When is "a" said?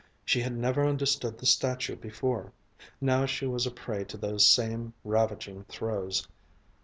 3.67-3.71